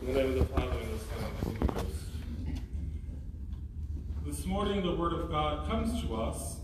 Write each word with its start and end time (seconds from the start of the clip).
In 0.00 0.06
the 0.06 0.12
name 0.14 0.28
of 0.28 0.38
the 0.38 0.54
Father, 0.54 0.78
and 0.78 0.94
the 0.94 1.04
Son, 1.04 1.24
and 1.24 1.58
the 1.58 1.66
Holy 1.66 1.74
Ghost. 1.74 1.96
This 4.24 4.46
morning, 4.46 4.82
the 4.82 4.94
Word 4.94 5.12
of 5.12 5.30
God 5.30 5.68
comes 5.68 6.02
to 6.02 6.16
us, 6.16 6.56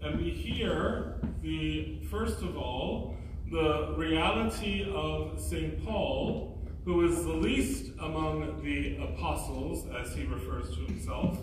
and 0.00 0.18
we 0.18 0.30
hear 0.30 1.20
the, 1.42 1.98
first 2.10 2.40
of 2.40 2.56
all, 2.56 3.16
the 3.50 3.92
reality 3.98 4.90
of 4.94 5.38
St. 5.38 5.84
Paul, 5.84 6.58
who 6.86 7.06
is 7.06 7.22
the 7.22 7.34
least 7.34 7.92
among 8.00 8.62
the 8.64 8.96
apostles, 8.96 9.86
as 9.94 10.14
he 10.14 10.24
refers 10.24 10.74
to 10.74 10.80
himself, 10.86 11.38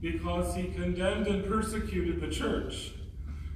because 0.00 0.54
he 0.54 0.68
condemned 0.68 1.26
and 1.26 1.44
persecuted 1.46 2.20
the 2.20 2.28
church. 2.28 2.92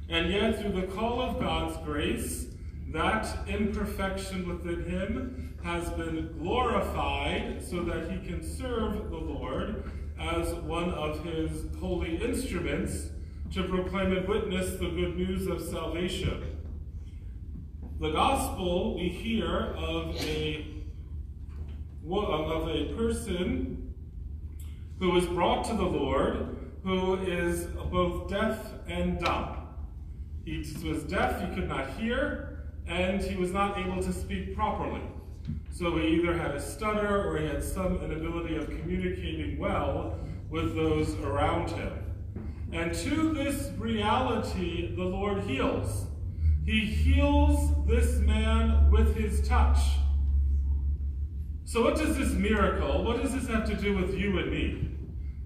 And 0.09 0.33
yet, 0.33 0.61
through 0.61 0.81
the 0.81 0.89
call 0.89 1.23
of 1.23 1.39
God's 1.39 1.77
grace, 1.85 2.47
that 2.93 3.27
imperfection 3.47 4.49
within 4.49 4.85
him 4.85 5.55
has 5.63 5.89
been 5.91 6.35
glorified 6.39 7.63
so 7.63 7.83
that 7.83 8.11
he 8.11 8.19
can 8.27 8.43
serve 8.43 9.11
the 9.11 9.17
Lord 9.17 9.91
as 10.19 10.53
one 10.55 10.91
of 10.91 11.25
his 11.25 11.65
holy 11.79 12.17
instruments 12.17 13.11
to 13.53 13.65
proclaim 13.65 14.17
and 14.17 14.29
witness 14.29 14.73
the 14.73 14.91
good 14.91 15.17
news 15.17 15.47
of 15.47 15.61
salvation. 15.61 16.57
The 18.01 18.13
gospel 18.13 18.97
we 18.97 19.09
hear 19.09 19.75
of 19.77 20.17
a 20.17 20.67
of 22.13 22.69
a 22.69 22.93
person 22.95 23.95
who 24.99 25.17
is 25.17 25.27
brought 25.27 25.65
to 25.67 25.75
the 25.75 25.85
Lord 25.85 26.57
who 26.83 27.17
is 27.23 27.67
both 27.91 28.29
deaf 28.31 28.59
and 28.89 29.19
dumb. 29.19 29.57
He 30.45 30.59
was 30.83 31.05
deaf, 31.05 31.41
he 31.41 31.55
could 31.55 31.69
not 31.69 31.91
hear, 31.91 32.60
and 32.91 33.23
he 33.23 33.37
was 33.37 33.53
not 33.53 33.79
able 33.79 34.03
to 34.03 34.13
speak 34.13 34.55
properly. 34.55 35.01
So 35.73 35.97
he 35.97 36.09
either 36.09 36.37
had 36.37 36.51
a 36.51 36.61
stutter 36.61 37.29
or 37.29 37.39
he 37.39 37.47
had 37.47 37.63
some 37.63 38.03
inability 38.03 38.57
of 38.57 38.67
communicating 38.67 39.59
well 39.59 40.19
with 40.51 40.75
those 40.75 41.15
around 41.21 41.71
him. 41.71 41.93
And 42.73 42.93
to 42.95 43.33
this 43.33 43.71
reality, 43.79 44.95
the 44.95 45.05
Lord 45.05 45.45
heals. 45.45 46.07
He 46.67 46.81
heals 46.81 47.73
this 47.87 48.19
man 48.19 48.91
with 48.91 49.17
his 49.17 49.47
touch. 49.49 49.79
So, 51.65 51.83
what 51.85 51.97
does 51.97 52.17
this 52.17 52.33
miracle, 52.33 53.05
what 53.05 53.23
does 53.23 53.33
this 53.33 53.47
have 53.47 53.65
to 53.69 53.77
do 53.77 53.97
with 53.97 54.15
you 54.15 54.39
and 54.39 54.51
me? 54.51 54.91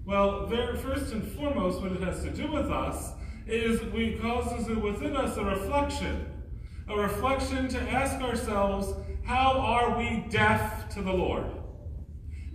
Well, 0.05 0.47
there, 0.47 0.75
first 0.75 1.13
and 1.13 1.23
foremost, 1.31 1.81
what 1.81 1.91
it 1.91 2.01
has 2.01 2.23
to 2.23 2.31
do 2.31 2.51
with 2.51 2.71
us 2.71 3.11
is 3.47 3.81
we 3.93 4.17
causes 4.17 4.67
within 4.67 5.15
us 5.15 5.37
a 5.37 5.43
reflection, 5.43 6.25
a 6.87 6.95
reflection 6.95 7.67
to 7.69 7.79
ask 7.91 8.21
ourselves, 8.21 8.93
how 9.23 9.53
are 9.59 9.97
we 9.97 10.25
deaf 10.29 10.89
to 10.93 11.01
the 11.01 11.11
Lord? 11.11 11.45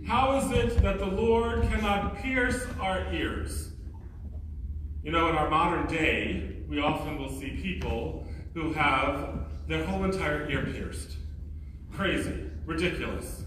How 0.07 0.37
is 0.37 0.51
it 0.51 0.81
that 0.81 0.99
the 0.99 1.05
Lord 1.05 1.63
cannot 1.63 2.17
pierce 2.17 2.65
our 2.79 3.11
ears? 3.13 3.73
You 5.03 5.11
know, 5.11 5.29
in 5.29 5.35
our 5.35 5.49
modern 5.49 5.87
day, 5.87 6.57
we 6.67 6.79
often 6.79 7.17
will 7.17 7.29
see 7.29 7.59
people 7.61 8.25
who 8.53 8.71
have 8.73 9.47
their 9.67 9.83
whole 9.85 10.03
entire 10.03 10.49
ear 10.49 10.65
pierced. 10.65 11.17
Crazy, 11.93 12.49
ridiculous. 12.65 13.43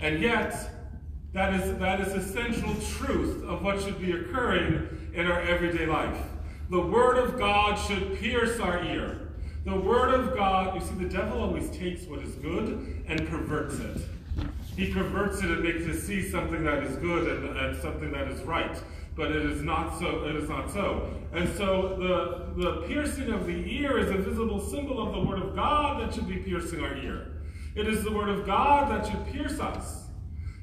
And 0.00 0.20
yet, 0.20 0.70
that 1.32 1.54
is, 1.54 1.78
that 1.78 2.00
is 2.00 2.14
the 2.14 2.22
central 2.22 2.74
truth 2.96 3.44
of 3.44 3.62
what 3.62 3.80
should 3.80 4.00
be 4.00 4.12
occurring 4.12 5.10
in 5.14 5.26
our 5.26 5.40
everyday 5.40 5.86
life. 5.86 6.18
The 6.70 6.80
Word 6.80 7.18
of 7.18 7.38
God 7.38 7.76
should 7.76 8.18
pierce 8.18 8.58
our 8.60 8.82
ear. 8.84 9.27
The 9.64 9.76
Word 9.76 10.14
of 10.14 10.36
God, 10.36 10.74
you 10.74 10.80
see, 10.80 10.94
the 10.94 11.08
devil 11.08 11.42
always 11.42 11.68
takes 11.70 12.04
what 12.04 12.20
is 12.20 12.34
good 12.36 13.04
and 13.06 13.28
perverts 13.28 13.78
it. 13.78 14.02
He 14.76 14.92
perverts 14.92 15.42
it 15.42 15.50
and 15.50 15.62
makes 15.62 15.84
us 15.86 16.04
see 16.04 16.22
something 16.22 16.64
that 16.64 16.84
is 16.84 16.96
good 16.96 17.28
and, 17.28 17.56
and 17.56 17.82
something 17.82 18.12
that 18.12 18.28
is 18.28 18.40
right. 18.42 18.80
But 19.16 19.32
it 19.32 19.44
is 19.44 19.62
not 19.62 19.98
so. 19.98 20.24
It 20.26 20.36
is 20.36 20.48
not 20.48 20.70
so. 20.70 21.12
And 21.32 21.48
so 21.56 21.96
the, 21.98 22.62
the 22.62 22.86
piercing 22.86 23.32
of 23.32 23.46
the 23.46 23.76
ear 23.76 23.98
is 23.98 24.10
a 24.10 24.18
visible 24.18 24.60
symbol 24.60 25.04
of 25.04 25.12
the 25.12 25.20
Word 25.20 25.42
of 25.42 25.56
God 25.56 26.00
that 26.00 26.14
should 26.14 26.28
be 26.28 26.36
piercing 26.36 26.80
our 26.80 26.96
ear. 26.96 27.32
It 27.74 27.88
is 27.88 28.04
the 28.04 28.12
Word 28.12 28.28
of 28.28 28.46
God 28.46 28.90
that 28.92 29.10
should 29.10 29.26
pierce 29.26 29.58
us. 29.58 30.04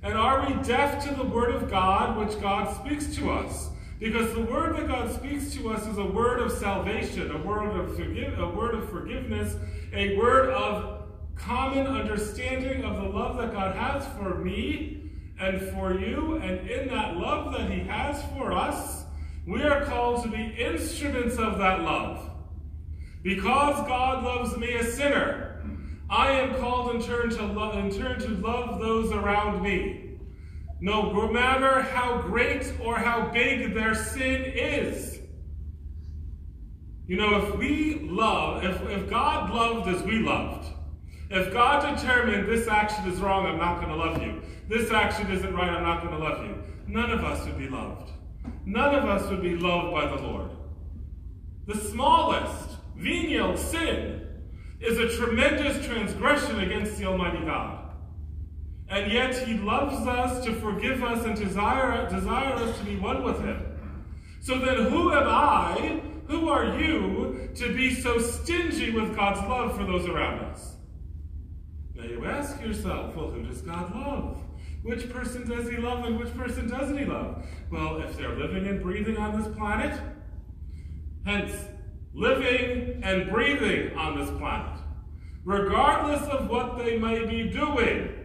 And 0.01 0.13
are 0.13 0.47
we 0.47 0.53
deaf 0.63 1.03
to 1.05 1.13
the 1.13 1.25
Word 1.25 1.53
of 1.53 1.69
God 1.69 2.17
which 2.17 2.39
God 2.39 2.73
speaks 2.77 3.13
to 3.17 3.31
us? 3.31 3.69
Because 3.99 4.33
the 4.33 4.41
word 4.41 4.75
that 4.75 4.87
God 4.87 5.13
speaks 5.13 5.53
to 5.55 5.69
us 5.69 5.87
is 5.87 5.97
a 5.97 6.05
word 6.05 6.41
of 6.41 6.51
salvation, 6.51 7.31
a 7.31 7.37
word 7.37 7.75
of 7.79 7.95
forgive, 7.95 8.37
a 8.37 8.49
word 8.49 8.75
of 8.75 8.89
forgiveness, 8.89 9.55
a 9.93 10.17
word 10.17 10.49
of 10.49 11.03
common 11.35 11.87
understanding 11.87 12.83
of 12.83 12.97
the 12.97 13.09
love 13.09 13.37
that 13.37 13.53
God 13.53 13.75
has 13.75 14.05
for 14.17 14.35
me 14.35 15.11
and 15.39 15.61
for 15.69 15.97
you, 15.97 16.35
and 16.35 16.69
in 16.69 16.87
that 16.89 17.17
love 17.17 17.53
that 17.53 17.69
He 17.69 17.79
has 17.81 18.21
for 18.33 18.51
us, 18.51 19.03
we 19.45 19.63
are 19.63 19.85
called 19.85 20.23
to 20.23 20.29
be 20.29 20.43
instruments 20.57 21.37
of 21.37 21.57
that 21.59 21.81
love. 21.81 22.29
Because 23.21 23.75
God 23.87 24.23
loves 24.23 24.57
me, 24.57 24.73
a 24.75 24.83
sinner, 24.83 25.63
I 26.09 26.31
am 26.31 26.55
called 26.55 26.95
in 26.95 27.01
turn 27.01 27.29
to 27.31 27.45
love, 27.45 27.77
in 27.77 27.91
turn 27.91 28.19
to 28.19 28.29
love 28.29 28.79
those 28.79 29.11
around 29.11 29.61
me. 29.61 30.04
No 30.85 31.31
matter 31.31 31.81
how 31.81 32.21
great 32.21 32.71
or 32.79 32.95
how 32.95 33.31
big 33.31 33.73
their 33.73 33.95
sin 33.95 34.43
is. 34.43 35.17
You 37.07 37.17
know, 37.17 37.47
if 37.47 37.57
we 37.57 38.01
love, 38.01 38.63
if, 38.63 38.79
if 38.91 39.09
God 39.09 39.51
loved 39.51 39.89
as 39.89 40.03
we 40.03 40.19
loved, 40.19 40.67
if 41.31 41.51
God 41.51 41.97
determined 41.97 42.47
this 42.47 42.67
action 42.67 43.11
is 43.11 43.19
wrong, 43.19 43.47
I'm 43.47 43.57
not 43.57 43.77
going 43.77 43.89
to 43.89 43.95
love 43.95 44.21
you. 44.21 44.43
This 44.69 44.91
action 44.91 45.31
isn't 45.31 45.55
right, 45.55 45.69
I'm 45.69 45.81
not 45.81 46.03
going 46.03 46.13
to 46.13 46.23
love 46.23 46.45
you. 46.45 46.63
None 46.85 47.09
of 47.09 47.23
us 47.23 47.43
would 47.47 47.57
be 47.57 47.67
loved. 47.67 48.11
None 48.67 48.93
of 48.93 49.05
us 49.05 49.27
would 49.31 49.41
be 49.41 49.55
loved 49.55 49.91
by 49.91 50.05
the 50.05 50.21
Lord. 50.21 50.51
The 51.65 51.77
smallest 51.77 52.77
venial 52.95 53.57
sin 53.57 54.21
is 54.79 54.99
a 54.99 55.17
tremendous 55.17 55.83
transgression 55.83 56.59
against 56.59 56.99
the 56.99 57.05
Almighty 57.05 57.43
God. 57.43 57.74
And 58.95 59.11
yet 59.11 59.35
he 59.45 59.55
loves 59.55 60.07
us 60.07 60.45
to 60.45 60.53
forgive 60.53 61.03
us 61.03 61.25
and 61.25 61.35
desire, 61.35 62.09
desire 62.09 62.53
us 62.53 62.77
to 62.77 62.85
be 62.85 62.95
one 62.95 63.23
with 63.23 63.41
him. 63.41 63.61
So 64.39 64.57
then 64.57 64.85
who 64.85 65.11
am 65.11 65.27
I, 65.27 66.01
who 66.29 66.47
are 66.47 66.79
you, 66.79 67.49
to 67.55 67.75
be 67.75 67.93
so 67.93 68.19
stingy 68.19 68.91
with 68.91 69.13
God's 69.13 69.41
love 69.49 69.75
for 69.75 69.83
those 69.83 70.07
around 70.07 70.45
us? 70.45 70.77
Now 71.93 72.05
you 72.05 72.25
ask 72.25 72.61
yourself, 72.61 73.17
well, 73.17 73.31
who 73.31 73.43
does 73.43 73.61
God 73.61 73.93
love? 73.93 74.37
Which 74.83 75.09
person 75.09 75.45
does 75.45 75.69
he 75.69 75.75
love 75.75 76.05
and 76.05 76.17
which 76.17 76.33
person 76.37 76.69
doesn't 76.69 76.97
he 76.97 77.03
love? 77.03 77.45
Well, 77.69 77.97
if 77.97 78.15
they're 78.15 78.37
living 78.37 78.65
and 78.65 78.81
breathing 78.81 79.17
on 79.17 79.37
this 79.37 79.53
planet, 79.57 79.99
hence, 81.25 81.51
living 82.13 83.01
and 83.03 83.29
breathing 83.29 83.97
on 83.97 84.17
this 84.17 84.29
planet, 84.37 84.79
regardless 85.43 86.21
of 86.29 86.49
what 86.49 86.77
they 86.77 86.97
may 86.97 87.25
be 87.25 87.49
doing, 87.49 88.21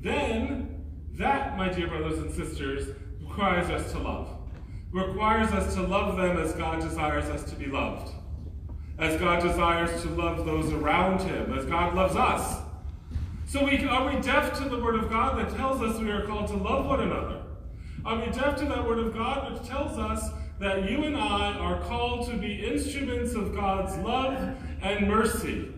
then 0.00 0.84
that, 1.14 1.56
my 1.56 1.68
dear 1.68 1.88
brothers 1.88 2.18
and 2.18 2.32
sisters, 2.32 2.94
requires 3.20 3.68
us 3.70 3.90
to 3.92 3.98
love. 3.98 4.28
Requires 4.92 5.50
us 5.52 5.74
to 5.74 5.82
love 5.82 6.16
them 6.16 6.38
as 6.38 6.52
God 6.52 6.80
desires 6.80 7.26
us 7.26 7.44
to 7.50 7.56
be 7.56 7.66
loved. 7.66 8.12
As 8.98 9.18
God 9.20 9.42
desires 9.42 10.02
to 10.02 10.08
love 10.10 10.46
those 10.46 10.72
around 10.72 11.20
him, 11.20 11.52
as 11.58 11.64
God 11.66 11.94
loves 11.94 12.16
us. 12.16 12.62
So 13.46 13.64
we, 13.64 13.84
are 13.86 14.12
we 14.12 14.20
deaf 14.20 14.58
to 14.58 14.68
the 14.68 14.78
word 14.78 14.96
of 14.96 15.08
God 15.10 15.38
that 15.38 15.54
tells 15.56 15.80
us 15.82 15.98
we 16.00 16.10
are 16.10 16.26
called 16.26 16.48
to 16.48 16.56
love 16.56 16.86
one 16.86 17.00
another? 17.00 17.42
Are 18.04 18.18
we 18.18 18.26
deaf 18.32 18.56
to 18.56 18.64
that 18.66 18.86
word 18.86 18.98
of 18.98 19.14
God 19.14 19.52
which 19.52 19.68
tells 19.68 19.98
us 19.98 20.30
that 20.58 20.90
you 20.90 21.04
and 21.04 21.16
I 21.16 21.52
are 21.54 21.80
called 21.82 22.28
to 22.30 22.36
be 22.36 22.64
instruments 22.64 23.34
of 23.34 23.54
God's 23.54 23.96
love 23.98 24.56
and 24.82 25.08
mercy? 25.08 25.72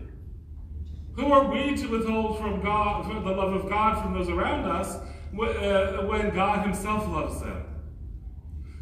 Who 1.19 1.33
are 1.33 1.51
we 1.51 1.75
to 1.75 1.87
withhold 1.87 2.39
from 2.39 2.61
God, 2.61 3.05
from 3.05 3.25
the 3.25 3.31
love 3.31 3.51
of 3.51 3.69
God 3.69 4.01
from 4.01 4.13
those 4.13 4.29
around 4.29 4.63
us 4.63 4.95
uh, 4.95 6.05
when 6.07 6.33
God 6.33 6.65
himself 6.65 7.05
loves 7.09 7.41
them? 7.41 7.65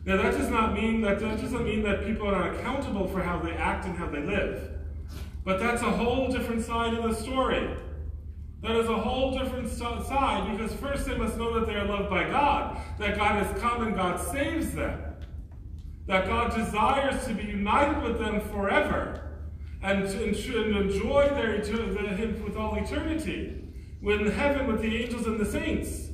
Now 0.05 0.21
that 0.21 0.37
does 0.37 0.47
not 0.47 0.75
mean 0.75 1.01
that, 1.01 1.19
that 1.19 1.41
doesn't 1.41 1.65
mean 1.65 1.81
that 1.81 2.05
people 2.05 2.27
are 2.27 2.51
not 2.51 2.59
accountable 2.59 3.07
for 3.07 3.23
how 3.23 3.39
they 3.39 3.53
act 3.53 3.85
and 3.85 3.97
how 3.97 4.07
they 4.07 4.21
live. 4.21 4.69
But 5.43 5.59
that's 5.59 5.81
a 5.81 5.89
whole 5.89 6.31
different 6.31 6.63
side 6.63 6.93
of 6.93 7.03
the 7.03 7.15
story. 7.15 7.75
That 8.61 8.75
is 8.75 8.87
a 8.87 8.97
whole 8.97 9.35
different 9.35 9.69
side 9.71 10.55
because 10.55 10.73
first 10.75 11.07
they 11.07 11.17
must 11.17 11.37
know 11.37 11.59
that 11.59 11.65
they 11.65 11.73
are 11.73 11.85
loved 11.85 12.11
by 12.11 12.25
God, 12.25 12.79
that 12.99 13.17
God 13.17 13.43
has 13.43 13.59
come 13.59 13.81
and 13.81 13.95
God 13.95 14.19
saves 14.19 14.73
them, 14.73 15.01
that 16.05 16.27
God 16.27 16.55
desires 16.55 17.25
to 17.25 17.33
be 17.33 17.45
united 17.45 18.03
with 18.03 18.19
them 18.19 18.41
forever 18.51 19.26
and, 19.87 20.03
and 20.03 20.75
enjoy 20.75 21.29
their, 21.29 21.61
Him 22.15 22.43
with 22.43 22.57
all 22.57 22.75
eternity, 22.75 23.63
in 24.01 24.31
heaven 24.31 24.67
with 24.67 24.81
the 24.81 25.03
angels 25.03 25.27
and 25.27 25.39
the 25.39 25.45
saints. 25.45 26.09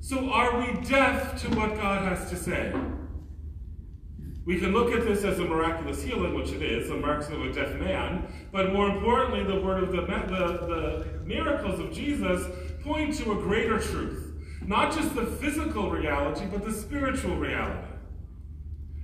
So 0.00 0.30
are 0.30 0.58
we 0.58 0.80
deaf 0.82 1.40
to 1.42 1.48
what 1.56 1.74
God 1.76 2.02
has 2.02 2.30
to 2.30 2.36
say? 2.36 2.72
We 4.44 4.60
can 4.60 4.72
look 4.72 4.92
at 4.92 5.04
this 5.04 5.24
as 5.24 5.40
a 5.40 5.44
miraculous 5.44 6.00
healing, 6.00 6.34
which 6.34 6.52
it 6.52 6.62
is, 6.62 6.90
a 6.90 6.96
marks 6.96 7.28
of 7.28 7.42
a 7.42 7.52
deaf 7.52 7.74
man, 7.80 8.28
but 8.52 8.72
more 8.72 8.88
importantly, 8.88 9.42
the 9.42 9.60
word 9.60 9.82
of 9.82 9.90
the, 9.90 10.02
the, 10.02 10.66
the 10.66 11.06
miracles 11.24 11.80
of 11.80 11.92
Jesus 11.92 12.46
point 12.84 13.16
to 13.16 13.32
a 13.32 13.34
greater 13.34 13.80
truth. 13.80 14.32
Not 14.64 14.94
just 14.94 15.16
the 15.16 15.26
physical 15.26 15.90
reality, 15.90 16.46
but 16.46 16.64
the 16.64 16.72
spiritual 16.72 17.36
reality. 17.36 17.95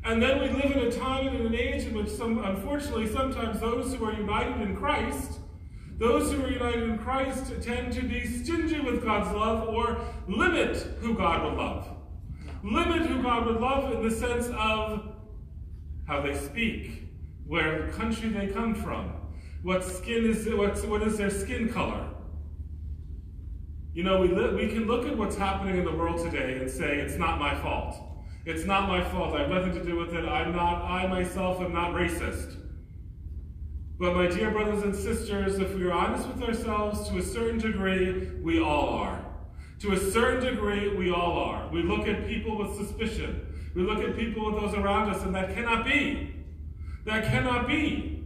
And 0.05 0.21
then 0.21 0.41
we 0.41 0.49
live 0.49 0.73
in 0.73 0.79
a 0.81 0.91
time 0.91 1.29
and 1.29 1.37
in 1.37 1.47
an 1.47 1.55
age 1.55 1.85
in 1.85 1.95
which, 1.95 2.09
some, 2.09 2.45
unfortunately, 2.45 3.09
sometimes 3.09 3.61
those 3.61 3.95
who 3.95 4.05
are 4.05 4.13
united 4.13 4.61
in 4.61 4.77
Christ, 4.77 5.39
those 5.99 6.33
who 6.33 6.45
are 6.45 6.51
united 6.51 6.83
in 6.83 6.99
Christ 6.99 7.53
tend 7.63 7.93
to 7.93 8.03
be 8.03 8.27
stingy 8.27 8.81
with 8.81 9.05
God's 9.05 9.33
love 9.33 9.69
or 9.69 10.01
limit 10.27 10.77
who 11.01 11.15
God 11.15 11.45
would 11.45 11.55
love. 11.55 11.89
Limit 12.65 13.07
who 13.07 13.23
God 13.23 13.47
would 13.47 13.61
love 13.61 13.93
in 13.93 14.09
the 14.09 14.15
sense 14.15 14.49
of 14.59 15.15
how 16.09 16.21
they 16.21 16.35
speak, 16.35 17.09
where 17.47 17.87
the 17.87 17.93
country 17.93 18.29
they 18.29 18.49
come 18.49 18.75
from, 18.75 19.13
what 19.63 19.85
skin 19.85 20.27
is 20.27 20.49
what's, 20.49 20.83
what 20.83 21.03
is 21.03 21.17
their 21.17 21.31
skin 21.31 21.73
color. 21.73 22.09
You 23.95 24.03
know, 24.03 24.21
we, 24.21 24.29
we 24.29 24.69
can 24.69 24.87
look 24.87 25.07
at 25.07 25.17
what's 25.17 25.37
happening 25.37 25.77
in 25.77 25.85
the 25.85 25.93
world 25.93 26.19
today 26.25 26.59
and 26.59 26.69
say, 26.69 26.99
it's 26.99 27.17
not 27.17 27.39
my 27.39 27.55
fault. 27.61 28.12
It's 28.45 28.65
not 28.65 28.89
my 28.89 29.05
fault. 29.05 29.35
I 29.35 29.43
have 29.43 29.51
nothing 29.51 29.73
to 29.75 29.85
do 29.85 29.97
with 29.97 30.15
it. 30.15 30.25
I'm 30.25 30.55
not, 30.55 30.83
I 30.83 31.07
myself 31.07 31.61
am 31.61 31.73
not 31.73 31.93
racist. 31.93 32.57
But 34.01 34.17
my 34.17 34.27
dear 34.27 34.51
brothers 34.51 34.83
and 34.83 34.95
sisters, 34.97 35.61
if 35.61 35.75
we 35.77 35.85
are 35.85 35.93
honest 35.93 36.27
with 36.27 36.43
ourselves, 36.43 37.09
to 37.09 37.19
a 37.19 37.23
certain 37.23 37.59
degree, 37.59 38.33
we 38.43 38.61
all 38.61 38.89
are. 38.89 39.25
To 39.81 39.93
a 39.93 39.97
certain 39.97 40.45
degree, 40.45 40.89
we 40.97 41.13
all 41.13 41.39
are. 41.39 41.69
We 41.69 41.83
look 41.83 42.09
at 42.09 42.27
people 42.27 42.59
with 42.59 42.77
suspicion. 42.77 43.47
We 43.77 43.83
look 43.83 44.01
at 44.01 44.17
people 44.17 44.51
with 44.51 44.61
those 44.61 44.75
around 44.75 45.11
us, 45.11 45.23
and 45.23 45.33
that 45.37 45.55
cannot 45.55 45.85
be. 45.85 46.35
That 47.05 47.25
cannot 47.25 47.69
be. 47.69 48.25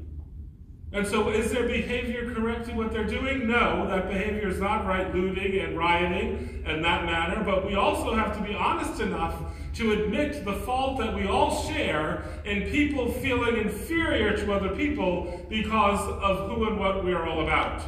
And 0.93 1.07
so, 1.07 1.29
is 1.29 1.53
their 1.53 1.67
behavior 1.67 2.33
correcting 2.35 2.77
what 2.77 2.91
they're 2.91 3.05
doing? 3.05 3.47
No, 3.47 3.87
that 3.89 4.09
behavior 4.09 4.49
is 4.49 4.59
not 4.59 4.87
right, 4.87 5.15
looting 5.15 5.61
and 5.61 5.77
rioting 5.77 6.62
and 6.65 6.83
that 6.85 7.05
manner. 7.05 7.45
But 7.45 7.67
we 7.67 7.75
also 7.75 8.15
have 8.15 8.35
to 8.39 8.43
be 8.43 8.55
honest 8.55 9.01
enough 9.01 9.35
to 9.76 9.93
admit 9.93 10.44
the 10.44 10.55
fault 10.55 10.99
that 10.99 11.14
we 11.14 11.26
all 11.26 11.62
share 11.64 12.25
in 12.44 12.70
people 12.70 13.12
feeling 13.12 13.58
inferior 13.58 14.37
to 14.37 14.52
other 14.52 14.75
people 14.75 15.44
because 15.50 16.00
of 16.23 16.50
who 16.50 16.67
and 16.69 16.81
what 16.81 17.05
we 17.05 17.12
are 17.12 17.26
all 17.26 17.43
about. 17.43 17.82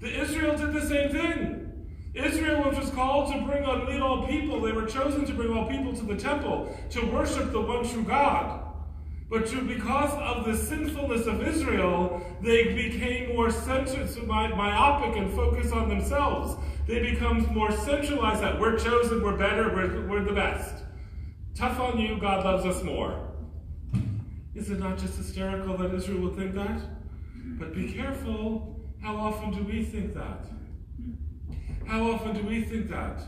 The 0.00 0.20
Israel 0.20 0.56
did 0.56 0.72
the 0.72 0.86
same 0.86 1.10
thing. 1.10 1.58
Israel 2.14 2.68
which 2.68 2.78
was 2.78 2.90
called 2.90 3.32
to 3.32 3.40
bring 3.42 3.64
on 3.64 3.86
lead 3.86 4.00
all 4.00 4.26
people. 4.26 4.60
They 4.60 4.72
were 4.72 4.86
chosen 4.86 5.24
to 5.24 5.32
bring 5.32 5.52
all 5.52 5.68
people 5.68 5.94
to 5.94 6.04
the 6.04 6.16
temple 6.16 6.76
to 6.90 7.06
worship 7.06 7.52
the 7.52 7.60
one 7.60 7.88
true 7.88 8.04
God. 8.04 8.60
But 9.30 9.46
to, 9.46 9.62
because 9.62 10.12
of 10.12 10.44
the 10.44 10.54
sinfulness 10.54 11.26
of 11.26 11.42
Israel, 11.42 12.20
they 12.42 12.74
became 12.74 13.34
more 13.34 13.50
centered, 13.50 14.10
so 14.10 14.22
myopic 14.24 15.16
and 15.16 15.32
focused 15.32 15.72
on 15.72 15.88
themselves. 15.88 16.54
They 16.86 17.00
become 17.00 17.46
more 17.54 17.72
centralized 17.72 18.42
that 18.42 18.60
we're 18.60 18.78
chosen, 18.78 19.22
we're 19.22 19.38
better, 19.38 19.74
we're, 19.74 20.06
we're 20.06 20.24
the 20.24 20.34
best. 20.34 20.84
Tough 21.54 21.78
on 21.80 21.98
you, 21.98 22.18
God 22.18 22.44
loves 22.44 22.64
us 22.64 22.82
more. 22.82 23.28
Is 24.54 24.70
it 24.70 24.78
not 24.78 24.98
just 24.98 25.16
hysterical 25.16 25.76
that 25.76 25.94
Israel 25.94 26.22
would 26.22 26.36
think 26.36 26.54
that? 26.54 26.80
But 27.58 27.74
be 27.74 27.92
careful, 27.92 28.80
how 29.02 29.16
often 29.16 29.50
do 29.50 29.62
we 29.62 29.84
think 29.84 30.14
that? 30.14 30.46
How 31.86 32.10
often 32.10 32.34
do 32.34 32.42
we 32.46 32.62
think 32.62 32.88
that? 32.88 33.22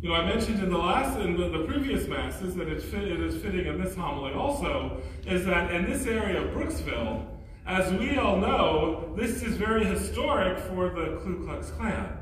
You 0.00 0.10
know, 0.10 0.14
I 0.14 0.24
mentioned 0.26 0.62
in 0.62 0.70
the 0.70 0.78
last, 0.78 1.18
in 1.18 1.36
the, 1.36 1.64
previous 1.64 2.06
masses, 2.06 2.54
that 2.54 2.68
it, 2.68 2.80
fit, 2.80 3.04
it 3.04 3.20
is 3.20 3.42
fitting 3.42 3.66
in 3.66 3.82
this 3.82 3.96
homily 3.96 4.32
also, 4.32 5.02
is 5.26 5.44
that 5.44 5.72
in 5.72 5.90
this 5.90 6.06
area 6.06 6.40
of 6.40 6.54
Brooksville, 6.54 7.26
as 7.66 7.92
we 7.94 8.16
all 8.16 8.36
know, 8.36 9.12
this 9.16 9.42
is 9.42 9.56
very 9.56 9.84
historic 9.84 10.58
for 10.58 10.88
the 10.90 11.20
Ku 11.22 11.44
Klux 11.44 11.70
Klan, 11.72 12.16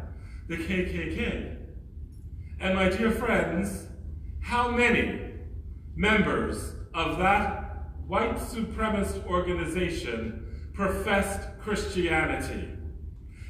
the 0.48 0.56
KKK. 0.56 1.56
And 2.60 2.74
my 2.74 2.88
dear 2.88 3.10
friends, 3.10 3.86
how 4.46 4.70
many 4.70 5.20
members 5.96 6.72
of 6.94 7.18
that 7.18 7.88
white 8.06 8.36
supremacist 8.36 9.26
organization 9.26 10.70
professed 10.72 11.58
Christianity? 11.60 12.68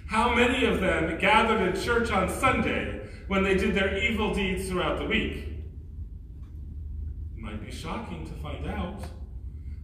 How 0.08 0.34
many 0.34 0.64
of 0.64 0.80
them 0.80 1.18
gathered 1.18 1.60
in 1.60 1.82
church 1.82 2.10
on 2.10 2.28
Sunday 2.30 2.96
when 3.26 3.42
they 3.42 3.56
did 3.56 3.74
their 3.74 3.98
evil 3.98 4.32
deeds 4.34 4.68
throughout 4.68 4.98
the 4.98 5.04
week. 5.04 5.36
It 7.36 7.42
might 7.42 7.64
be 7.64 7.70
shocking 7.70 8.26
to 8.26 8.32
find 8.34 8.66
out. 8.66 9.02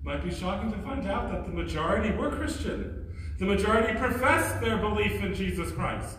Might 0.05 0.25
be 0.25 0.35
shocking 0.35 0.73
to 0.73 0.79
find 0.79 1.07
out 1.07 1.31
that 1.31 1.45
the 1.45 1.53
majority 1.53 2.11
were 2.11 2.31
Christian. 2.31 3.15
The 3.39 3.45
majority 3.45 3.99
professed 3.99 4.61
their 4.61 4.79
belief 4.79 5.23
in 5.23 5.35
Jesus 5.35 5.73
Christ. 5.73 6.19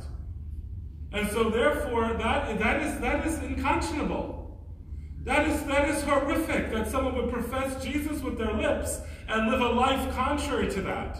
And 1.12 1.30
so 1.30 1.50
therefore 1.50 2.13
that, 2.13 2.60
that 2.60 2.81
is 2.81 3.00
that 3.00 3.25
is 3.25 3.38
unconscionable. 3.38 4.33
That 5.24 5.48
is 5.48 5.64
that 5.64 5.90
is 5.90 6.04
horrific 6.04 6.72
that 6.72 6.90
someone 6.90 7.16
would 7.16 7.31
profess 7.31 7.84
Jesus 7.84 8.22
with 8.22 8.38
their 8.38 8.54
lips 8.54 9.00
and 9.28 9.50
live 9.50 9.62
a 9.62 9.70
life 9.70 10.14
contrary 10.16 10.70
to 10.72 10.81
that. 10.81 11.20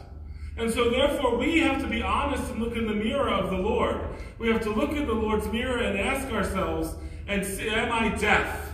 And 0.56 0.72
so, 0.72 0.92
therefore, 0.92 1.38
we 1.38 1.62
have 1.62 1.82
to 1.82 1.88
be 1.88 2.04
honest 2.04 2.52
and 2.52 2.62
look 2.62 2.76
in 2.76 2.86
the 2.86 2.94
mirror 2.94 3.30
of 3.30 3.50
the 3.50 3.58
Lord. 3.58 4.00
We 4.38 4.50
have 4.50 4.62
to 4.64 4.70
look 4.70 4.92
in 4.92 5.08
the 5.08 5.14
Lord's 5.14 5.48
mirror 5.48 5.80
and 5.80 5.98
ask 5.98 6.32
ourselves, 6.32 6.96
and 7.28 7.46
say, 7.46 7.70
am 7.70 7.92
I 7.92 8.10
deaf 8.10 8.74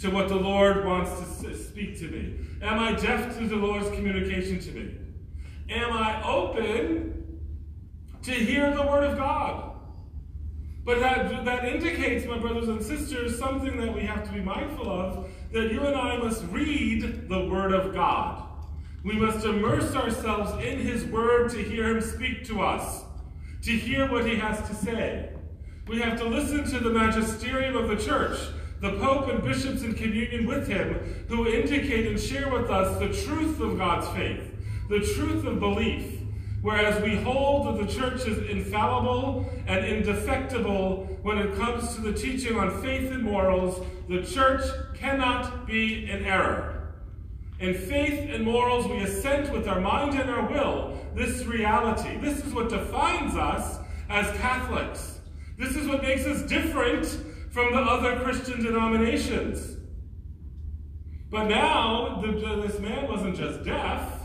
to 0.00 0.10
what 0.10 0.28
the 0.28 0.36
Lord 0.36 0.84
wants 0.84 1.40
to 1.42 1.56
speak 1.56 1.98
to 1.98 2.08
me? 2.08 2.38
Am 2.62 2.78
I 2.78 2.92
deaf 2.92 3.36
to 3.38 3.46
the 3.46 3.56
Lord's 3.56 3.90
communication 3.90 4.60
to 4.60 4.70
me? 4.70 4.94
Am 5.68 5.92
I 5.92 6.22
open 6.22 7.40
to 8.22 8.30
hear 8.30 8.74
the 8.74 8.82
Word 8.82 9.04
of 9.04 9.18
God? 9.18 9.67
But 10.88 11.00
that, 11.00 11.44
that 11.44 11.66
indicates, 11.66 12.24
my 12.24 12.38
brothers 12.38 12.68
and 12.68 12.82
sisters, 12.82 13.38
something 13.38 13.76
that 13.76 13.94
we 13.94 14.00
have 14.04 14.24
to 14.24 14.32
be 14.32 14.40
mindful 14.40 14.88
of 14.88 15.28
that 15.52 15.70
you 15.70 15.82
and 15.82 15.94
I 15.94 16.16
must 16.16 16.42
read 16.44 17.28
the 17.28 17.44
Word 17.44 17.74
of 17.74 17.92
God. 17.92 18.42
We 19.04 19.12
must 19.12 19.44
immerse 19.44 19.94
ourselves 19.94 20.50
in 20.64 20.78
His 20.78 21.04
Word 21.04 21.50
to 21.50 21.58
hear 21.58 21.90
Him 21.90 22.00
speak 22.00 22.42
to 22.46 22.62
us, 22.62 23.04
to 23.64 23.72
hear 23.72 24.10
what 24.10 24.24
He 24.26 24.36
has 24.36 24.66
to 24.66 24.74
say. 24.74 25.28
We 25.88 26.00
have 26.00 26.18
to 26.20 26.24
listen 26.26 26.64
to 26.64 26.82
the 26.82 26.88
magisterium 26.88 27.76
of 27.76 27.90
the 27.90 28.02
church, 28.02 28.38
the 28.80 28.92
Pope 28.92 29.28
and 29.28 29.44
bishops 29.44 29.82
in 29.82 29.92
communion 29.92 30.46
with 30.46 30.66
Him, 30.66 31.26
who 31.28 31.46
indicate 31.46 32.06
and 32.06 32.18
share 32.18 32.48
with 32.48 32.70
us 32.70 32.98
the 32.98 33.08
truth 33.26 33.60
of 33.60 33.76
God's 33.76 34.08
faith, 34.16 34.54
the 34.88 35.00
truth 35.00 35.44
of 35.44 35.60
belief. 35.60 36.17
Whereas 36.60 37.00
we 37.02 37.16
hold 37.16 37.66
that 37.66 37.86
the 37.86 37.92
church 37.92 38.26
is 38.26 38.38
infallible 38.50 39.48
and 39.66 39.84
indefectible 39.84 41.06
when 41.22 41.38
it 41.38 41.56
comes 41.56 41.94
to 41.94 42.00
the 42.00 42.12
teaching 42.12 42.58
on 42.58 42.82
faith 42.82 43.12
and 43.12 43.22
morals, 43.22 43.84
the 44.08 44.22
church 44.22 44.62
cannot 44.94 45.66
be 45.66 46.10
in 46.10 46.24
error. 46.24 46.94
In 47.60 47.74
faith 47.74 48.28
and 48.32 48.44
morals, 48.44 48.86
we 48.86 48.98
assent 48.98 49.52
with 49.52 49.68
our 49.68 49.80
mind 49.80 50.18
and 50.18 50.30
our 50.30 50.48
will 50.48 50.98
this 51.14 51.44
reality. 51.44 52.16
This 52.18 52.44
is 52.44 52.54
what 52.54 52.68
defines 52.68 53.34
us 53.34 53.78
as 54.08 54.26
Catholics. 54.38 55.20
This 55.58 55.74
is 55.76 55.88
what 55.88 56.02
makes 56.02 56.24
us 56.24 56.42
different 56.42 57.06
from 57.50 57.72
the 57.72 57.80
other 57.80 58.20
Christian 58.20 58.62
denominations. 58.62 59.76
But 61.30 61.44
now, 61.44 62.20
the, 62.22 62.32
this 62.66 62.78
man 62.78 63.08
wasn't 63.08 63.36
just 63.36 63.64
deaf, 63.64 64.17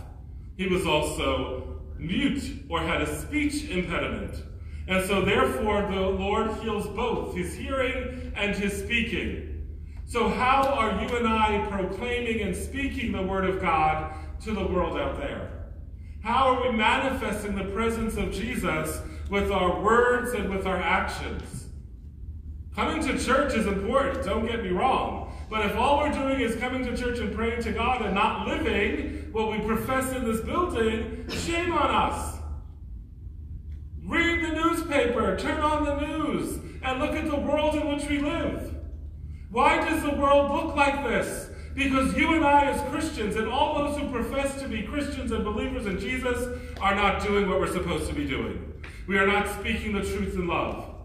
he 0.58 0.68
was 0.68 0.86
also 0.86 1.82
mute 1.98 2.66
or 2.70 2.80
had 2.80 3.02
a 3.02 3.22
speech 3.22 3.70
impediment. 3.70 4.44
And 4.88 5.06
so, 5.06 5.24
therefore, 5.24 5.82
the 5.84 6.02
Lord 6.02 6.52
heals 6.62 6.88
both 6.88 7.36
his 7.36 7.56
hearing 7.56 8.34
and 8.36 8.56
his 8.56 8.78
speaking. 8.78 9.66
So, 10.06 10.28
how 10.28 10.64
are 10.64 11.02
you 11.02 11.16
and 11.16 11.28
I 11.28 11.66
proclaiming 11.70 12.42
and 12.42 12.56
speaking 12.56 13.14
the 13.14 13.22
Word 13.22 13.50
of 13.50 13.62
God 13.62 14.14
to 14.42 14.52
the 14.52 14.66
world 14.66 14.98
out 14.98 15.18
there? 15.18 15.50
How 16.22 16.54
are 16.54 16.70
we 16.70 16.76
manifesting 16.76 17.56
the 17.56 17.66
presence 17.66 18.18
of 18.18 18.32
Jesus 18.32 19.02
with 19.30 19.52
our 19.52 19.82
words 19.82 20.34
and 20.34 20.50
with 20.50 20.66
our 20.66 20.78
actions? 20.78 21.68
Coming 22.76 23.04
to 23.04 23.18
church 23.18 23.54
is 23.54 23.68
important, 23.68 24.26
don't 24.26 24.46
get 24.46 24.64
me 24.64 24.70
wrong. 24.70 25.23
But 25.54 25.68
if 25.68 25.76
all 25.76 26.00
we're 26.00 26.12
doing 26.12 26.40
is 26.40 26.56
coming 26.56 26.84
to 26.84 26.98
church 26.98 27.20
and 27.20 27.32
praying 27.32 27.62
to 27.62 27.72
God 27.72 28.02
and 28.02 28.16
not 28.16 28.48
living 28.48 29.30
what 29.32 29.52
we 29.52 29.60
profess 29.60 30.12
in 30.12 30.26
this 30.26 30.42
building, 30.42 31.30
shame 31.30 31.72
on 31.74 31.92
us. 31.92 32.40
Read 34.04 34.44
the 34.44 34.50
newspaper, 34.50 35.38
turn 35.38 35.62
on 35.62 35.86
the 35.86 36.08
news, 36.08 36.58
and 36.82 37.00
look 37.00 37.12
at 37.12 37.30
the 37.30 37.36
world 37.36 37.76
in 37.76 37.88
which 37.88 38.10
we 38.10 38.18
live. 38.18 38.74
Why 39.52 39.78
does 39.88 40.02
the 40.02 40.16
world 40.16 40.50
look 40.50 40.76
like 40.76 41.04
this? 41.04 41.52
Because 41.76 42.18
you 42.18 42.34
and 42.34 42.44
I, 42.44 42.72
as 42.72 42.82
Christians, 42.90 43.36
and 43.36 43.48
all 43.48 43.76
those 43.76 44.00
who 44.00 44.10
profess 44.10 44.60
to 44.60 44.68
be 44.68 44.82
Christians 44.82 45.32
and 45.32 45.44
believers 45.44 45.86
in 45.86 46.00
Jesus, 46.00 46.60
are 46.82 46.96
not 46.96 47.22
doing 47.22 47.48
what 47.48 47.60
we're 47.60 47.72
supposed 47.72 48.10
to 48.10 48.16
be 48.16 48.26
doing. 48.26 48.74
We 49.06 49.20
are 49.20 49.28
not 49.28 49.48
speaking 49.60 49.94
the 49.94 50.02
truth 50.02 50.34
in 50.34 50.48
love. 50.48 50.96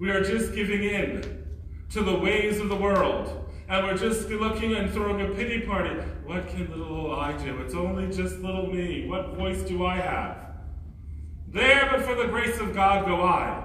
We 0.00 0.10
are 0.10 0.24
just 0.24 0.56
giving 0.56 0.82
in 0.82 1.44
to 1.90 2.02
the 2.02 2.18
ways 2.18 2.58
of 2.58 2.68
the 2.68 2.74
world. 2.74 3.44
And 3.68 3.86
we're 3.86 3.96
just 3.96 4.28
looking 4.28 4.74
and 4.74 4.92
throwing 4.92 5.20
a 5.20 5.34
pity 5.34 5.60
party. 5.60 5.94
What 6.24 6.48
can 6.48 6.70
little 6.70 7.14
I 7.14 7.36
do? 7.36 7.60
It's 7.60 7.74
only 7.74 8.06
just 8.06 8.38
little 8.38 8.66
me. 8.66 9.08
What 9.08 9.34
voice 9.34 9.62
do 9.62 9.84
I 9.84 9.96
have? 9.96 10.46
There, 11.48 11.88
but 11.90 12.02
for 12.02 12.14
the 12.14 12.26
grace 12.26 12.58
of 12.58 12.74
God, 12.74 13.06
go 13.06 13.22
I. 13.22 13.62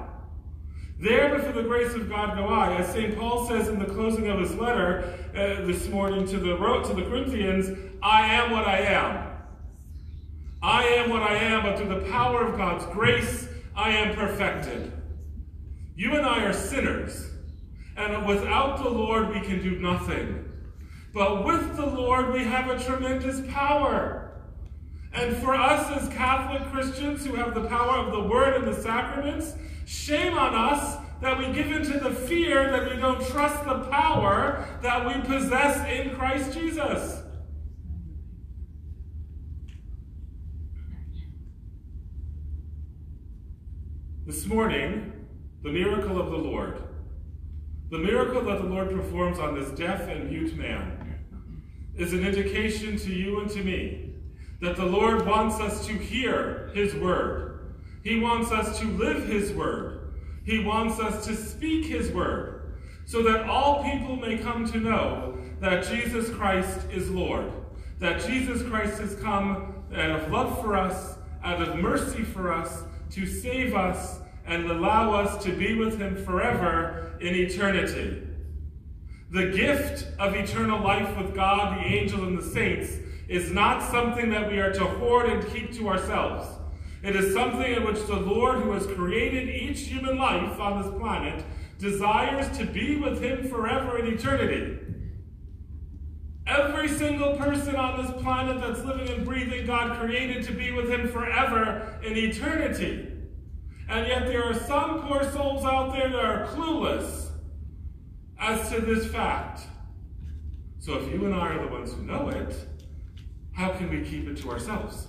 There, 0.99 1.29
but 1.29 1.43
for 1.43 1.51
the 1.51 1.63
grace 1.63 1.93
of 1.93 2.09
God, 2.09 2.37
go 2.37 2.47
I. 2.47 2.75
As 2.77 2.93
St. 2.93 3.17
Paul 3.17 3.47
says 3.47 3.67
in 3.67 3.79
the 3.79 3.85
closing 3.85 4.27
of 4.29 4.39
his 4.39 4.55
letter 4.55 5.17
uh, 5.31 5.65
this 5.65 5.87
morning 5.87 6.27
to 6.27 6.37
the, 6.37 6.55
to 6.57 6.93
the 6.93 7.03
Corinthians, 7.03 7.77
I 8.01 8.33
am 8.35 8.51
what 8.51 8.67
I 8.67 8.79
am. 8.79 9.27
I 10.63 10.83
am 10.83 11.09
what 11.09 11.23
I 11.23 11.35
am, 11.35 11.63
but 11.63 11.77
through 11.77 11.89
the 11.89 12.07
power 12.11 12.45
of 12.45 12.55
God's 12.55 12.85
grace, 12.93 13.47
I 13.75 13.91
am 13.91 14.15
perfected. 14.15 14.91
You 15.95 16.15
and 16.15 16.25
I 16.25 16.43
are 16.43 16.53
sinners, 16.53 17.30
and 17.97 18.25
without 18.25 18.77
the 18.83 18.89
Lord, 18.89 19.29
we 19.29 19.41
can 19.41 19.61
do 19.61 19.79
nothing. 19.79 20.45
But 21.13 21.45
with 21.45 21.75
the 21.75 21.85
Lord, 21.85 22.33
we 22.33 22.43
have 22.43 22.69
a 22.69 22.83
tremendous 22.83 23.41
power. 23.51 24.31
And 25.13 25.35
for 25.37 25.53
us 25.53 26.01
as 26.01 26.07
Catholic 26.09 26.71
Christians 26.71 27.25
who 27.25 27.35
have 27.35 27.53
the 27.53 27.67
power 27.67 27.97
of 27.97 28.13
the 28.13 28.21
Word 28.21 28.55
and 28.55 28.65
the 28.65 28.81
sacraments, 28.81 29.53
shame 29.85 30.37
on 30.37 30.55
us 30.55 30.97
that 31.21 31.37
we 31.37 31.51
give 31.53 31.71
into 31.71 31.99
the 31.99 32.11
fear 32.11 32.71
that 32.71 32.89
we 32.89 32.99
don't 32.99 33.23
trust 33.27 33.63
the 33.65 33.79
power 33.89 34.67
that 34.81 35.05
we 35.05 35.21
possess 35.21 35.87
in 35.87 36.15
Christ 36.15 36.53
Jesus. 36.53 37.21
This 44.25 44.45
morning, 44.45 45.27
the 45.61 45.71
miracle 45.71 46.19
of 46.19 46.31
the 46.31 46.37
Lord, 46.37 46.81
the 47.91 47.99
miracle 47.99 48.41
that 48.41 48.61
the 48.61 48.67
Lord 48.67 48.89
performs 48.89 49.37
on 49.37 49.53
this 49.53 49.69
deaf 49.71 50.07
and 50.07 50.29
mute 50.29 50.55
man, 50.55 51.19
is 51.95 52.13
an 52.13 52.25
indication 52.25 52.97
to 52.97 53.13
you 53.13 53.41
and 53.41 53.49
to 53.51 53.61
me 53.63 54.13
that 54.61 54.77
the 54.77 54.85
Lord 54.85 55.25
wants 55.25 55.59
us 55.59 55.85
to 55.87 55.93
hear 55.93 56.71
his 56.73 56.95
word. 56.95 57.75
He 58.03 58.19
wants 58.19 58.51
us 58.51 58.79
to 58.79 58.87
live 58.87 59.27
his 59.27 59.51
word. 59.51 60.13
He 60.45 60.63
wants 60.63 60.99
us 60.99 61.25
to 61.25 61.35
speak 61.35 61.85
his 61.85 62.11
word 62.11 62.77
so 63.05 63.21
that 63.23 63.49
all 63.49 63.83
people 63.83 64.15
may 64.15 64.37
come 64.37 64.65
to 64.71 64.79
know 64.79 65.37
that 65.59 65.85
Jesus 65.85 66.29
Christ 66.29 66.79
is 66.91 67.09
Lord, 67.09 67.51
that 67.99 68.25
Jesus 68.25 68.63
Christ 68.63 69.01
has 69.01 69.15
come 69.15 69.83
out 69.93 70.11
of 70.11 70.31
love 70.31 70.61
for 70.61 70.77
us, 70.77 71.17
out 71.43 71.61
of 71.61 71.75
mercy 71.75 72.23
for 72.23 72.53
us, 72.53 72.83
to 73.11 73.25
save 73.25 73.75
us 73.75 74.20
and 74.51 74.69
allow 74.69 75.13
us 75.13 75.41
to 75.45 75.53
be 75.53 75.75
with 75.75 75.97
him 75.97 76.13
forever 76.25 77.13
in 77.21 77.33
eternity. 77.33 78.21
The 79.29 79.49
gift 79.51 80.07
of 80.19 80.35
eternal 80.35 80.83
life 80.83 81.17
with 81.17 81.33
God, 81.33 81.77
the 81.77 81.87
angel, 81.87 82.25
and 82.25 82.37
the 82.37 82.43
saints 82.43 82.97
is 83.29 83.49
not 83.49 83.81
something 83.81 84.29
that 84.31 84.51
we 84.51 84.59
are 84.59 84.73
to 84.73 84.83
hoard 84.83 85.29
and 85.29 85.47
keep 85.53 85.71
to 85.75 85.87
ourselves. 85.87 86.45
It 87.01 87.15
is 87.15 87.33
something 87.33 87.73
in 87.73 87.85
which 87.85 88.05
the 88.07 88.17
Lord, 88.17 88.59
who 88.59 88.73
has 88.73 88.85
created 88.87 89.47
each 89.47 89.87
human 89.87 90.17
life 90.17 90.59
on 90.59 90.81
this 90.81 90.91
planet, 90.99 91.45
desires 91.79 92.57
to 92.57 92.65
be 92.65 92.97
with 92.97 93.23
him 93.23 93.47
forever 93.47 93.99
in 93.99 94.13
eternity. 94.13 94.79
Every 96.45 96.89
single 96.89 97.37
person 97.37 97.77
on 97.77 98.03
this 98.03 98.21
planet 98.21 98.59
that's 98.59 98.83
living 98.83 99.07
and 99.07 99.23
breathing, 99.23 99.65
God 99.65 99.97
created 99.97 100.43
to 100.43 100.51
be 100.51 100.71
with 100.71 100.89
him 100.89 101.07
forever 101.07 102.01
in 102.03 102.17
eternity. 102.17 103.10
And 103.91 104.07
yet 104.07 104.25
there 104.25 104.45
are 104.45 104.53
some 104.53 105.01
poor 105.01 105.21
souls 105.33 105.65
out 105.65 105.91
there 105.91 106.07
that 106.07 106.23
are 106.23 106.47
clueless 106.47 107.27
as 108.39 108.69
to 108.69 108.79
this 108.79 109.05
fact. 109.11 109.63
So 110.79 110.93
if 110.93 111.11
you 111.11 111.25
and 111.25 111.35
I 111.35 111.49
are 111.49 111.65
the 111.65 111.67
ones 111.67 111.91
who 111.91 112.01
know 112.03 112.29
it, 112.29 112.55
how 113.51 113.73
can 113.73 113.89
we 113.89 114.01
keep 114.01 114.29
it 114.29 114.37
to 114.37 114.49
ourselves? 114.49 115.07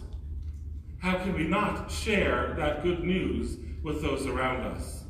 How 0.99 1.17
can 1.19 1.33
we 1.35 1.45
not 1.45 1.93
share 1.93 2.55
that 2.59 2.83
good 2.83 3.05
news 3.05 3.57
with 3.85 4.03
those 4.03 4.27
around 4.27 4.63
us? 4.63 5.05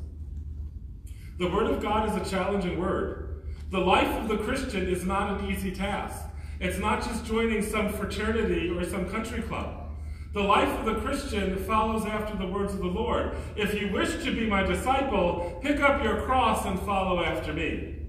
The 1.39 1.49
Word 1.49 1.65
of 1.65 1.81
God 1.81 2.07
is 2.07 2.27
a 2.27 2.29
challenging 2.29 2.79
word. 2.79 3.43
The 3.71 3.79
life 3.79 4.19
of 4.19 4.27
the 4.27 4.37
Christian 4.37 4.87
is 4.87 5.03
not 5.03 5.41
an 5.41 5.49
easy 5.49 5.71
task. 5.71 6.23
It's 6.59 6.77
not 6.77 7.01
just 7.01 7.25
joining 7.25 7.63
some 7.63 7.89
fraternity 7.89 8.69
or 8.69 8.85
some 8.85 9.09
country 9.09 9.41
club. 9.41 9.72
The 10.33 10.41
life 10.41 10.79
of 10.79 10.85
the 10.85 10.95
Christian 10.95 11.55
follows 11.57 12.05
after 12.07 12.35
the 12.35 12.47
words 12.47 12.73
of 12.73 12.79
the 12.79 12.87
Lord. 12.87 13.35
If 13.55 13.79
you 13.79 13.91
wish 13.91 14.23
to 14.23 14.35
be 14.35 14.47
my 14.47 14.63
disciple, 14.63 15.59
pick 15.61 15.79
up 15.79 16.03
your 16.03 16.23
cross 16.23 16.65
and 16.65 16.79
follow 16.79 17.23
after 17.23 17.53
me. 17.53 17.99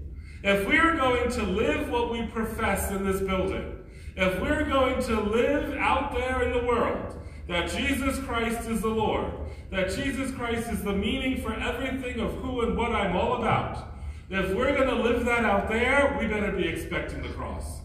If 0.43 0.67
we 0.67 0.77
are 0.77 0.95
going 0.95 1.31
to 1.33 1.43
live 1.43 1.89
what 1.89 2.11
we 2.11 2.25
profess 2.25 2.89
in 2.89 3.05
this 3.05 3.21
building, 3.21 3.77
if 4.15 4.41
we're 4.41 4.65
going 4.65 5.03
to 5.03 5.21
live 5.21 5.77
out 5.77 6.13
there 6.13 6.41
in 6.41 6.51
the 6.51 6.67
world 6.67 7.15
that 7.47 7.69
Jesus 7.69 8.17
Christ 8.25 8.67
is 8.69 8.81
the 8.81 8.87
Lord, 8.87 9.31
that 9.69 9.91
Jesus 9.91 10.31
Christ 10.31 10.71
is 10.71 10.83
the 10.83 10.93
meaning 10.93 11.43
for 11.43 11.53
everything 11.53 12.19
of 12.19 12.33
who 12.37 12.61
and 12.61 12.75
what 12.75 12.91
I'm 12.91 13.15
all 13.15 13.35
about, 13.35 13.93
if 14.31 14.51
we're 14.55 14.75
going 14.75 14.89
to 14.89 15.03
live 15.03 15.25
that 15.25 15.45
out 15.45 15.69
there, 15.69 16.17
we 16.19 16.25
better 16.25 16.51
be 16.51 16.67
expecting 16.67 17.21
the 17.21 17.29
cross. 17.29 17.81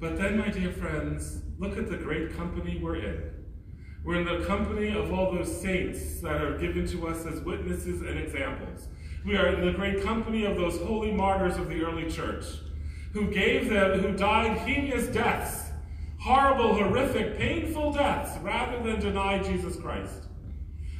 But 0.00 0.16
then, 0.16 0.38
my 0.38 0.48
dear 0.48 0.72
friends, 0.72 1.42
look 1.58 1.76
at 1.76 1.90
the 1.90 1.96
great 1.96 2.36
company 2.36 2.80
we're 2.82 2.96
in. 2.96 3.30
We're 4.04 4.20
in 4.20 4.24
the 4.24 4.46
company 4.46 4.96
of 4.96 5.12
all 5.12 5.32
those 5.32 5.60
saints 5.60 6.20
that 6.20 6.40
are 6.40 6.56
given 6.56 6.86
to 6.88 7.08
us 7.08 7.26
as 7.26 7.40
witnesses 7.40 8.00
and 8.00 8.18
examples. 8.18 8.88
We 9.24 9.36
are 9.36 9.48
in 9.48 9.66
the 9.66 9.72
great 9.72 10.02
company 10.02 10.44
of 10.44 10.56
those 10.56 10.78
holy 10.78 11.12
martyrs 11.12 11.56
of 11.56 11.68
the 11.68 11.82
early 11.82 12.10
church 12.10 12.44
who 13.12 13.30
gave 13.30 13.68
them, 13.68 14.00
who 14.00 14.16
died 14.16 14.58
heinous 14.58 15.06
deaths, 15.08 15.70
horrible, 16.20 16.74
horrific, 16.74 17.36
painful 17.36 17.92
deaths, 17.92 18.38
rather 18.42 18.82
than 18.82 19.00
deny 19.00 19.42
Jesus 19.42 19.76
Christ. 19.76 20.24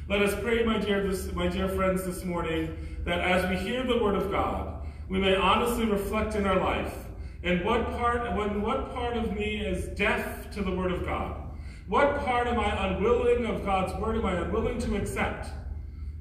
Let 0.09 0.21
us 0.21 0.35
pray, 0.41 0.63
my 0.63 0.79
dear, 0.79 1.07
this, 1.07 1.31
my 1.33 1.47
dear 1.47 1.69
friends, 1.69 2.03
this 2.03 2.25
morning, 2.25 2.75
that 3.05 3.21
as 3.21 3.47
we 3.49 3.57
hear 3.57 3.83
the 3.83 4.03
word 4.03 4.15
of 4.15 4.31
God, 4.31 4.85
we 5.07 5.19
may 5.19 5.35
honestly 5.35 5.85
reflect 5.85 6.35
in 6.35 6.45
our 6.45 6.59
life, 6.59 6.93
and 7.43 7.63
what 7.63 7.91
part, 7.91 8.35
when 8.35 8.61
what 8.61 8.93
part 8.93 9.15
of 9.15 9.33
me 9.33 9.61
is 9.61 9.85
deaf 9.97 10.51
to 10.51 10.61
the 10.61 10.71
word 10.71 10.91
of 10.91 11.05
God? 11.05 11.41
What 11.87 12.19
part 12.25 12.47
am 12.47 12.59
I 12.59 12.87
unwilling 12.87 13.45
of 13.45 13.65
God's 13.65 13.93
word 13.93 14.17
am 14.17 14.25
I 14.25 14.33
unwilling 14.33 14.79
to 14.79 14.95
accept 14.97 15.47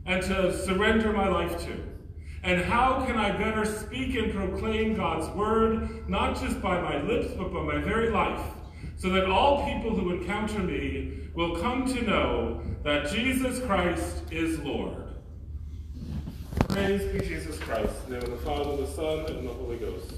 and 0.07 0.23
to 0.23 0.57
surrender 0.65 1.13
my 1.13 1.29
life 1.29 1.61
to? 1.67 1.85
And 2.43 2.63
how 2.63 3.05
can 3.05 3.19
I 3.19 3.37
better 3.37 3.65
speak 3.65 4.15
and 4.15 4.33
proclaim 4.33 4.95
God's 4.95 5.29
word, 5.37 6.09
not 6.09 6.41
just 6.41 6.63
by 6.63 6.81
my 6.81 7.03
lips, 7.03 7.35
but 7.37 7.53
by 7.53 7.63
my 7.63 7.79
very 7.79 8.11
life, 8.11 8.41
so 8.97 9.11
that 9.11 9.27
all 9.27 9.67
people 9.67 9.95
who 9.97 10.13
encounter 10.13 10.61
me 10.61 11.29
will 11.35 11.57
come 11.61 11.85
to 11.87 12.03
know 12.03 12.63
that 12.85 13.11
Jesus 13.11 13.61
Christ 13.67 14.23
is 14.31 14.59
Lord. 14.61 15.05
Praise 16.69 17.03
be 17.13 17.27
Jesus 17.27 17.59
Christ, 17.59 17.93
in 18.07 18.15
the 18.15 18.21
name 18.21 18.33
of 18.33 18.39
the 18.39 18.47
Father, 18.47 18.77
the 18.77 18.87
Son, 18.87 19.27
and 19.27 19.49
the 19.49 19.53
Holy 19.53 19.77
Ghost. 19.77 20.18